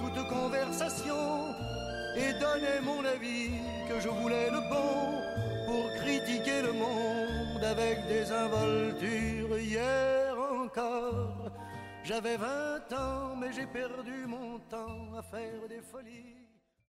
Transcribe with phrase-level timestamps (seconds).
[0.00, 1.54] toute conversation
[2.16, 3.50] et donner mon avis
[3.88, 5.20] que je voulais le bon
[5.66, 11.50] pour critiquer le monde avec des involtures hier encore.
[12.02, 16.39] J'avais 20 ans mais j'ai perdu mon temps à faire des folies.